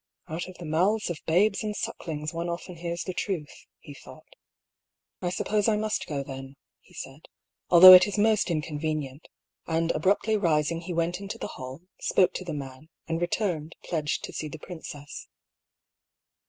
"Out 0.33 0.47
of 0.47 0.57
the 0.57 0.65
mouths 0.65 1.11
of 1.11 1.21
babes 1.27 1.61
and 1.63 1.75
sucklings 1.75 2.33
one 2.33 2.49
often 2.49 2.77
hears 2.77 3.03
the 3.03 3.13
truth," 3.13 3.67
he 3.77 3.93
thought." 3.93 4.35
I 5.21 5.29
suppose 5.29 5.67
I 5.67 5.77
must 5.77 6.07
go, 6.07 6.23
then," 6.23 6.55
he 6.79 6.95
said," 6.95 7.27
although 7.69 7.93
it 7.93 8.07
is 8.07 8.17
most 8.17 8.49
inconvenient," 8.49 9.27
and 9.67 9.91
abruptly 9.91 10.37
rising 10.37 10.81
he 10.81 10.91
went 10.95 11.19
into 11.19 11.37
300 11.37 11.37
I>R. 11.37 11.55
PAULL'S 11.55 11.77
THEORY. 11.77 11.85
the 11.85 11.85
hall, 11.85 11.87
spoke 12.27 12.33
to 12.33 12.43
the 12.43 12.51
man, 12.57 12.89
and 13.07 13.21
returned 13.21 13.75
pledged 13.85 14.23
to 14.23 14.33
see 14.33 14.47
the 14.47 14.57
princess. 14.57 15.27